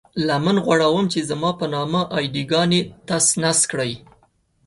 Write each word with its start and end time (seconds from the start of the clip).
لمن 0.27 0.55
غوړوم 0.65 1.05
چې 1.13 1.19
زما 1.29 1.51
په 1.59 1.65
نامه 1.73 2.01
اې 2.15 2.23
ډي 2.33 2.43
ګانې 2.51 2.81
تس 3.07 3.25
نس 3.41 3.59
کړئ. 3.71 3.91